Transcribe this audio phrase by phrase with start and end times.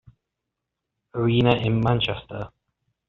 [1.13, 2.51] Arena in Manchester.